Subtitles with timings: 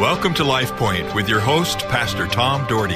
[0.00, 2.94] Welcome to Life Point with your host, Pastor Tom Dougherty.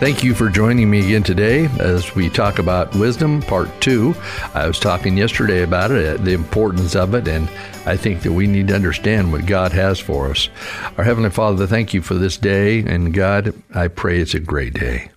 [0.00, 4.14] Thank you for joining me again today as we talk about wisdom, part two.
[4.54, 7.50] I was talking yesterday about it, the importance of it, and
[7.84, 10.48] I think that we need to understand what God has for us.
[10.96, 14.72] Our Heavenly Father, thank you for this day, and God, I pray it's a great
[14.72, 15.10] day.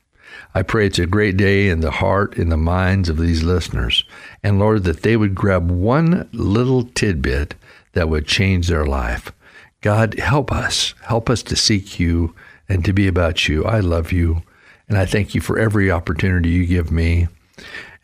[0.54, 4.04] I pray it's a great day in the heart, in the minds of these listeners.
[4.44, 7.56] And Lord, that they would grab one little tidbit
[7.94, 9.32] that would change their life.
[9.82, 10.94] God, help us.
[11.02, 12.36] Help us to seek you
[12.70, 13.66] and to be about you.
[13.66, 14.44] I love you.
[14.88, 17.28] And I thank you for every opportunity you give me.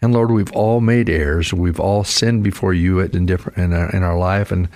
[0.01, 1.53] And Lord, we've all made errors.
[1.53, 4.51] We've all sinned before you in, different, in, our, in our life.
[4.51, 4.69] And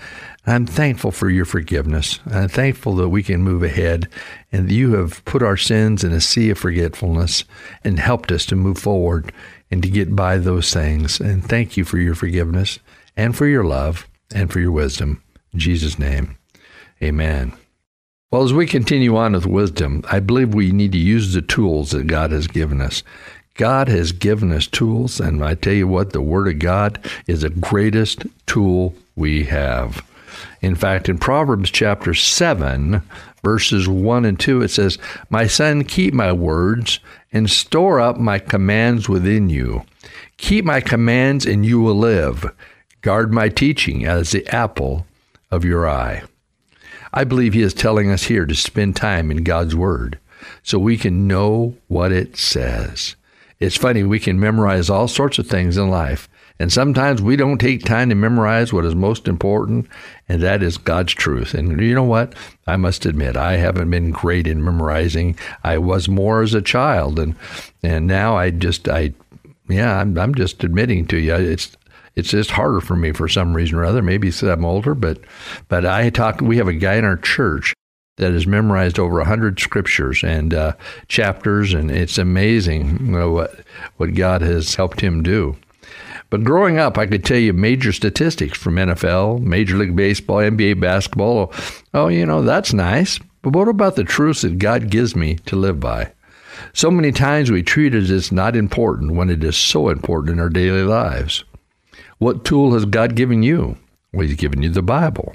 [0.46, 2.20] I'm thankful for your forgiveness.
[2.26, 4.09] I'm thankful that we can move ahead
[4.52, 7.45] and you have put our sins in a sea of forgetfulness
[7.84, 9.32] and helped us to move forward
[9.72, 11.22] and to get by those things.
[11.22, 12.80] And thank you for your forgiveness
[13.16, 15.23] and for your love and for your wisdom.
[15.54, 16.38] In Jesus' name,
[17.02, 17.54] amen.
[18.31, 21.92] Well, as we continue on with wisdom, I believe we need to use the tools
[21.92, 23.04] that God has given us.
[23.56, 27.42] God has given us tools, and I tell you what, the Word of God is
[27.42, 30.04] the greatest tool we have.
[30.61, 33.04] In fact, in Proverbs chapter 7,
[33.44, 34.98] verses 1 and 2, it says,
[35.30, 37.00] My son, keep my words
[37.31, 39.84] and store up my commands within you.
[40.38, 42.52] Keep my commands, and you will live.
[43.04, 45.06] Guard my teaching as the apple
[45.52, 46.23] of your eye.
[47.14, 50.18] I believe he is telling us here to spend time in God's Word
[50.64, 53.18] so we can know what it says.
[53.60, 56.30] It's funny, we can memorize all sorts of things in life,
[56.60, 59.90] and sometimes we don't take time to memorize what is most important,
[60.30, 61.54] and that is God's truth.
[61.54, 62.34] And you know what?
[62.67, 65.38] I must admit, I haven't been great in memorizing.
[65.62, 67.36] I was more as a child, and
[67.84, 69.14] and now I just I
[69.67, 71.76] yeah, I'm, I'm just admitting to you, it's
[72.16, 74.02] it's just harder for me for some reason or other.
[74.02, 75.19] Maybe because I'm older, but
[75.67, 76.42] but I talk.
[76.42, 77.73] We have a guy in our church
[78.17, 80.73] that has memorized over a hundred scriptures and uh,
[81.08, 83.60] chapters, and it's amazing you know, what
[83.98, 85.58] what God has helped him do.
[86.30, 90.80] But growing up, I could tell you major statistics from NFL, Major League Baseball, NBA
[90.80, 91.54] basketball.
[91.93, 93.20] Oh, you know, that's nice.
[93.43, 96.11] But what about the truths that God gives me to live by?
[96.73, 100.39] So many times we treat it as not important when it is so important in
[100.39, 101.43] our daily lives.
[102.23, 103.76] What tool has God given you?
[104.14, 105.34] Well, He's given you the Bible,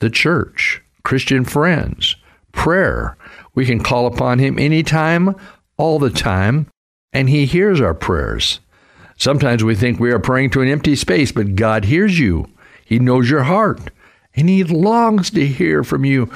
[0.00, 2.14] the church, Christian friends,
[2.52, 3.16] prayer.
[3.54, 5.34] We can call upon Him anytime,
[5.78, 6.66] all the time,
[7.14, 8.60] and He hears our prayers.
[9.16, 12.44] Sometimes we think we are praying to an empty space, but God hears you.
[12.84, 13.90] He knows your heart,
[14.36, 16.26] and He longs to hear from you.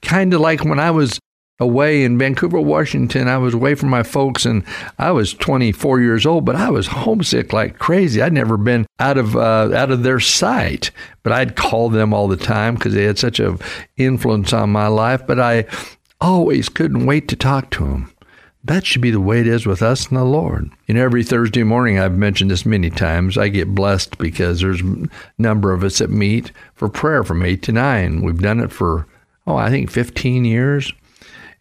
[0.00, 1.20] Kind of like when I was
[1.60, 3.28] away in Vancouver, Washington.
[3.28, 4.64] I was away from my folks and
[4.98, 8.20] I was 24 years old, but I was homesick like crazy.
[8.20, 10.90] I'd never been out of uh, out of their sight,
[11.22, 13.58] but I'd call them all the time because they had such a
[13.96, 15.66] influence on my life, but I
[16.20, 18.10] always couldn't wait to talk to them.
[18.66, 20.70] That should be the way it is with us and the Lord.
[20.88, 25.06] Know, every Thursday morning, I've mentioned this many times, I get blessed because there's a
[25.36, 28.22] number of us that meet for prayer from 8 to 9.
[28.22, 29.06] We've done it for,
[29.46, 30.90] oh, I think 15 years.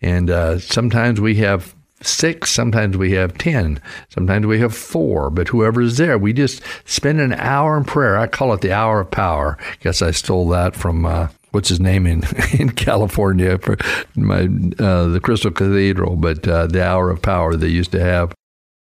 [0.03, 5.47] And uh, sometimes we have six, sometimes we have 10, sometimes we have four, but
[5.47, 8.17] whoever's there, we just spend an hour in prayer.
[8.17, 9.57] I call it the hour of power.
[9.79, 11.05] Guess I stole that from.
[11.05, 12.23] Uh, what's his name in
[12.59, 13.77] in California for
[14.15, 14.49] my
[14.79, 18.33] uh, the Crystal Cathedral, but uh, the hour of power they used to have.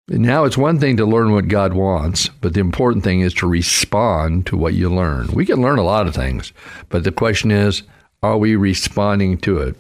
[0.09, 3.47] Now it's one thing to learn what God wants, but the important thing is to
[3.47, 5.27] respond to what you learn.
[5.33, 6.53] We can learn a lot of things,
[6.89, 7.83] but the question is,
[8.23, 9.77] are we responding to it?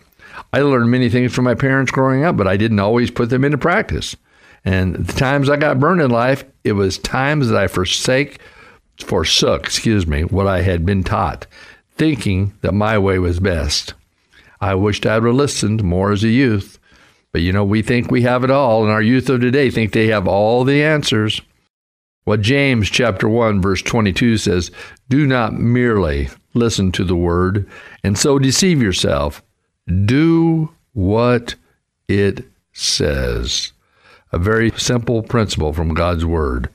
[0.52, 3.44] I learned many things from my parents growing up, but I didn't always put them
[3.44, 4.16] into practice.
[4.64, 8.41] And the times I got burned in life, it was times that I forsake,
[8.98, 11.47] forsook, excuse me, what I had been taught,
[11.97, 13.94] thinking that my way was best.
[14.60, 16.78] I wished I would have listened more as a youth.
[17.32, 19.92] But you know, we think we have it all, and our youth of today think
[19.92, 21.41] they have all the answers.
[22.24, 24.70] What James chapter 1 verse 22 says,
[25.08, 27.68] "Do not merely listen to the word
[28.03, 29.42] and so deceive yourself.
[29.86, 31.54] Do what
[32.09, 33.72] it says.
[34.33, 36.68] A very simple principle from God's Word,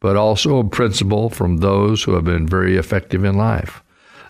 [0.00, 3.82] but also a principle from those who have been very effective in life.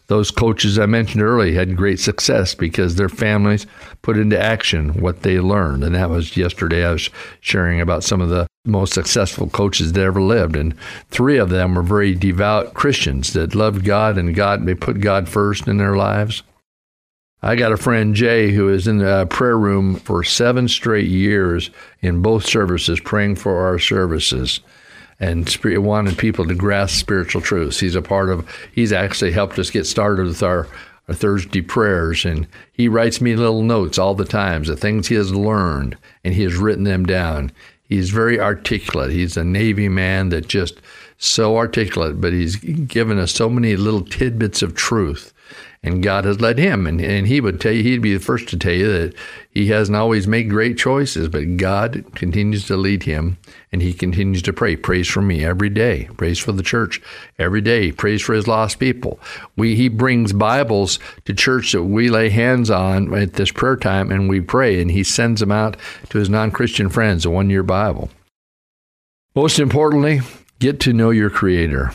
[0.08, 3.66] Those coaches I mentioned earlier had great success because their families
[4.02, 5.82] put into action what they learned.
[5.82, 7.10] And that was yesterday I was
[7.40, 10.54] sharing about some of the most successful coaches that ever lived.
[10.54, 10.78] And
[11.10, 15.28] three of them were very devout Christians that loved God and God, they put God
[15.28, 16.44] first in their lives.
[17.46, 21.06] I got a friend, Jay, who is in the uh, prayer room for seven straight
[21.06, 21.70] years
[22.00, 24.58] in both services, praying for our services
[25.20, 27.78] and wanting people to grasp spiritual truths.
[27.78, 30.66] He's a part of, he's actually helped us get started with our,
[31.06, 35.14] our Thursday prayers, and he writes me little notes all the times, the things he
[35.14, 37.52] has learned, and he has written them down.
[37.84, 39.12] He's very articulate.
[39.12, 40.80] He's a Navy man that just
[41.18, 45.32] so articulate, but he's given us so many little tidbits of truth
[45.86, 46.86] and God has led him.
[46.86, 49.14] And, and he would tell you, he'd be the first to tell you that
[49.50, 53.38] he hasn't always made great choices, but God continues to lead him
[53.70, 54.74] and he continues to pray.
[54.74, 57.00] Prays for me every day, prays for the church
[57.38, 59.20] every day, prays for his lost people.
[59.56, 64.10] We, he brings Bibles to church that we lay hands on at this prayer time
[64.10, 65.76] and we pray, and he sends them out
[66.10, 68.10] to his non Christian friends, a one year Bible.
[69.36, 70.20] Most importantly,
[70.58, 71.92] get to know your Creator.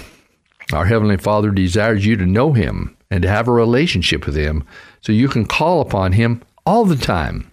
[0.74, 4.64] Our Heavenly Father desires you to know Him and to have a relationship with Him
[5.02, 7.52] so you can call upon Him all the time.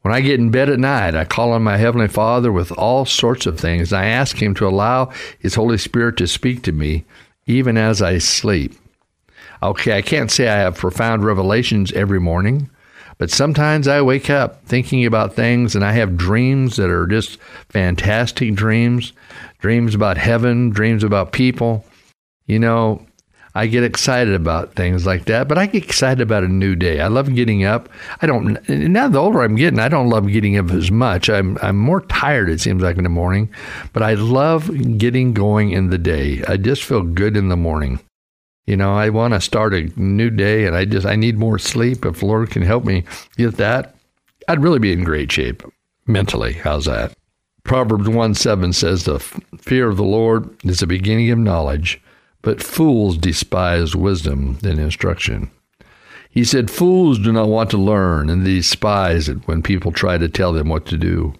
[0.00, 3.04] When I get in bed at night, I call on my Heavenly Father with all
[3.04, 3.92] sorts of things.
[3.92, 7.04] I ask Him to allow His Holy Spirit to speak to me
[7.46, 8.74] even as I sleep.
[9.62, 12.68] Okay, I can't say I have profound revelations every morning,
[13.22, 17.38] but sometimes I wake up thinking about things and I have dreams that are just
[17.68, 19.12] fantastic dreams
[19.60, 21.84] dreams about heaven, dreams about people.
[22.46, 23.06] You know,
[23.54, 27.00] I get excited about things like that, but I get excited about a new day.
[27.00, 27.88] I love getting up.
[28.20, 31.30] I don't now the older I'm getting, I don't love getting up as much.
[31.30, 33.50] I'm I'm more tired it seems like in the morning,
[33.92, 36.42] but I love getting going in the day.
[36.48, 38.00] I just feel good in the morning.
[38.66, 41.58] You know, I want to start a new day and I just I need more
[41.58, 42.04] sleep.
[42.04, 43.04] If Lord can help me
[43.36, 43.96] get that,
[44.48, 45.62] I'd really be in great shape
[46.06, 46.52] mentally.
[46.52, 47.12] How's that?
[47.64, 52.00] Proverbs 1 7 says, The fear of the Lord is the beginning of knowledge
[52.42, 55.50] but fools despise wisdom and instruction.
[56.28, 60.18] He said, Fools do not want to learn and they despise it when people try
[60.18, 61.34] to tell them what to do.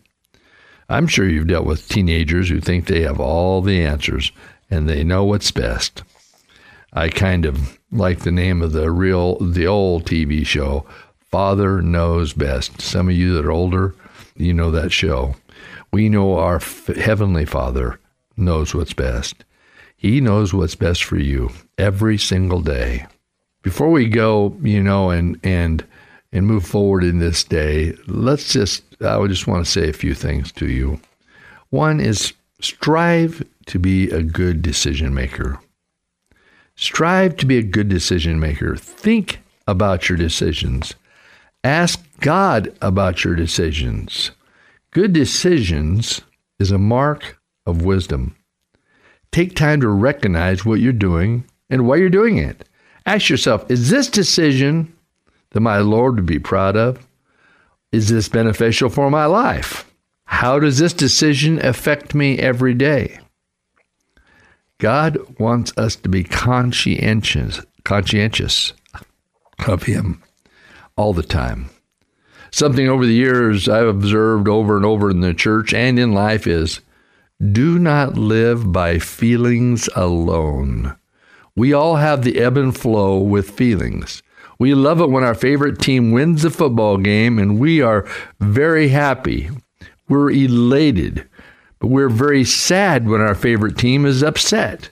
[0.88, 4.30] I'm sure you've dealt with teenagers who think they have all the answers
[4.70, 6.02] and they know what's best.
[6.94, 10.84] I kind of like the name of the real the old TV show,
[11.18, 12.82] Father Knows Best.
[12.82, 13.94] Some of you that are older,
[14.36, 15.34] you know that show.
[15.90, 16.60] We know our
[16.94, 17.98] heavenly Father
[18.36, 19.44] knows what's best.
[19.96, 23.06] He knows what's best for you every single day.
[23.62, 25.86] Before we go, you know, and and
[26.30, 29.94] and move forward in this day, let's just I would just want to say a
[29.94, 31.00] few things to you.
[31.70, 35.58] One is strive to be a good decision maker.
[36.74, 38.76] Strive to be a good decision maker.
[38.76, 40.94] Think about your decisions.
[41.64, 44.32] Ask God about your decisions.
[44.90, 46.22] Good decisions
[46.58, 48.36] is a mark of wisdom.
[49.30, 52.68] Take time to recognize what you're doing and why you're doing it.
[53.06, 54.92] Ask yourself is this decision
[55.50, 57.06] that my Lord would be proud of?
[57.92, 59.90] Is this beneficial for my life?
[60.24, 63.18] How does this decision affect me every day?
[64.82, 68.72] God wants us to be conscientious, conscientious
[69.68, 70.24] of Him
[70.96, 71.70] all the time.
[72.50, 76.48] Something over the years I've observed over and over in the church and in life
[76.48, 76.80] is
[77.52, 80.96] do not live by feelings alone.
[81.54, 84.20] We all have the ebb and flow with feelings.
[84.58, 88.04] We love it when our favorite team wins the football game and we are
[88.40, 89.48] very happy.
[90.08, 91.28] We're elated.
[91.82, 94.90] We're very sad when our favorite team is upset.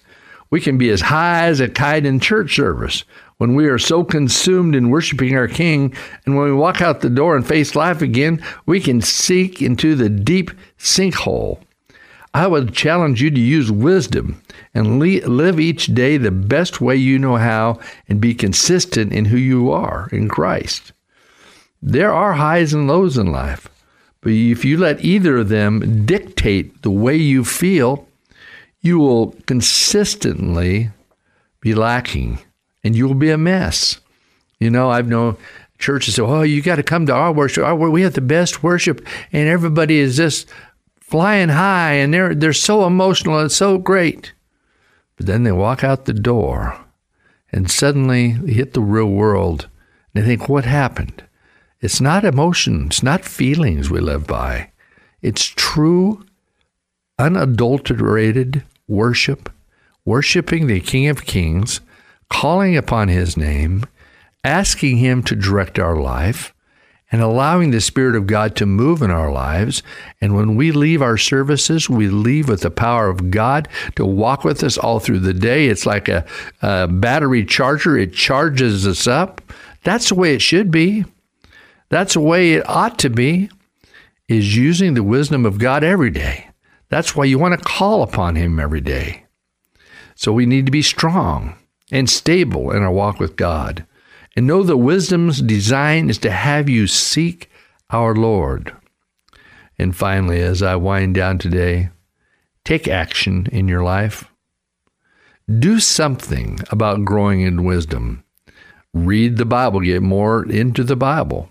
[0.51, 3.05] We can be as high as a kite in church service
[3.41, 5.95] when we are so consumed in worshiping our King,
[6.26, 9.95] and when we walk out the door and face life again, we can sink into
[9.95, 11.59] the deep sinkhole.
[12.35, 14.43] I would challenge you to use wisdom
[14.75, 19.25] and le- live each day the best way you know how and be consistent in
[19.25, 20.93] who you are in Christ.
[21.81, 23.69] There are highs and lows in life,
[24.21, 28.07] but if you let either of them dictate the way you feel,
[28.81, 30.91] you will consistently
[31.61, 32.39] be lacking
[32.85, 34.00] and you will be a mess.
[34.59, 35.37] You know, I've known
[35.79, 37.65] churches say, "Oh, you got to come to our worship.
[37.65, 40.49] Our, we have the best worship, and everybody is just
[41.11, 44.33] flying high and they're they're so emotional and so great.
[45.17, 46.79] But then they walk out the door
[47.53, 49.69] and suddenly they hit the real world
[50.15, 51.25] and they think, what happened?
[51.81, 54.71] It's not emotions, it's not feelings we live by.
[55.23, 56.25] It's true,
[57.19, 59.51] unadulterated worship,
[60.05, 61.81] worshiping the King of Kings,
[62.29, 63.87] calling upon his name,
[64.45, 66.55] asking him to direct our life,
[67.13, 69.83] and allowing the Spirit of God to move in our lives.
[70.21, 74.45] And when we leave our services, we leave with the power of God to walk
[74.45, 75.67] with us all through the day.
[75.67, 76.25] It's like a,
[76.63, 79.41] a battery charger, it charges us up.
[79.83, 81.05] That's the way it should be.
[81.90, 83.50] That's the way it ought to be,
[84.28, 86.49] is using the wisdom of God every day.
[86.88, 89.25] That's why you want to call upon Him every day.
[90.14, 91.56] So we need to be strong
[91.90, 93.87] and stable in our walk with God.
[94.37, 97.50] And know that wisdom's design is to have you seek
[97.90, 98.73] our Lord.
[99.78, 101.90] And finally, as I wind down today,
[102.64, 104.26] take action in your life.
[105.59, 108.23] Do something about growing in wisdom.
[108.94, 111.50] Read the Bible, get more into the Bible.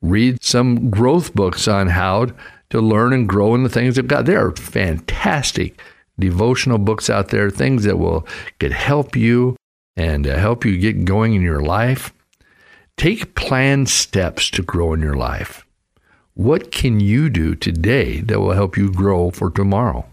[0.00, 2.28] Read some growth books on how
[2.70, 4.26] to learn and grow in the things of God.
[4.26, 5.80] There are fantastic
[6.18, 8.26] devotional books out there, things that will
[8.58, 9.56] could help you
[9.96, 12.12] and uh, help you get going in your life.
[12.96, 15.64] Take planned steps to grow in your life.
[16.34, 20.06] What can you do today that will help you grow for tomorrow?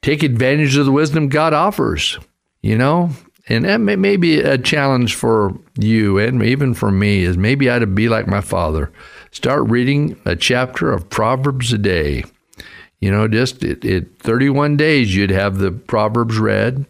[0.00, 2.18] Take advantage of the wisdom God offers,
[2.62, 3.10] you know?
[3.48, 7.68] And that may, may be a challenge for you and even for me is maybe
[7.68, 8.90] I'd be like my father.
[9.32, 12.24] Start reading a chapter of Proverbs a day.
[13.00, 16.86] You know, just it, it 31 days you'd have the Proverbs read.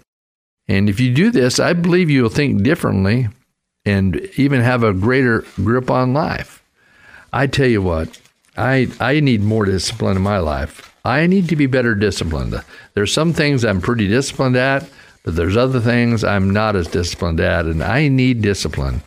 [0.69, 3.29] And if you do this, I believe you'll think differently
[3.85, 6.63] and even have a greater grip on life.
[7.33, 8.21] I tell you what,
[8.57, 10.95] I I need more discipline in my life.
[11.05, 12.63] I need to be better disciplined.
[12.95, 14.89] There's some things I'm pretty disciplined at,
[15.25, 19.03] but there's other things I'm not as disciplined at, and I need discipline.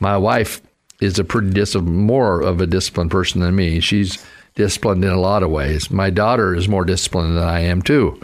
[0.00, 0.60] My wife
[1.00, 3.78] is a pretty disciplined, more of a disciplined person than me.
[3.78, 5.90] She's disciplined in a lot of ways.
[5.90, 8.20] My daughter is more disciplined than I am too,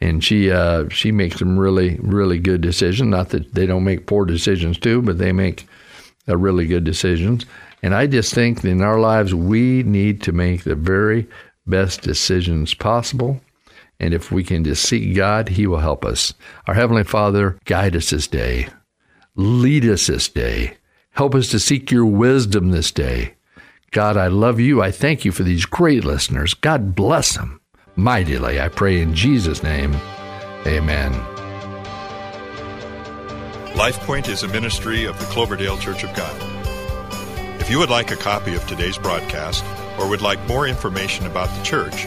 [0.00, 3.08] and she uh, she makes some really really good decisions.
[3.08, 5.66] Not that they don't make poor decisions too, but they make
[6.28, 7.46] uh, really good decisions.
[7.82, 11.28] And I just think in our lives we need to make the very
[11.66, 13.40] best decisions possible.
[14.00, 16.34] And if we can just seek God, He will help us.
[16.66, 18.68] Our Heavenly Father, guide us this day.
[19.34, 20.76] Lead us this day.
[21.12, 23.34] Help us to seek your wisdom this day.
[23.90, 24.82] God, I love you.
[24.82, 26.54] I thank you for these great listeners.
[26.54, 27.60] God bless them
[27.96, 28.60] mightily.
[28.60, 29.94] I pray in Jesus' name.
[30.66, 31.12] Amen.
[33.74, 36.36] LifePoint is a ministry of the Cloverdale Church of God.
[37.60, 39.64] If you would like a copy of today's broadcast
[39.98, 42.06] or would like more information about the church,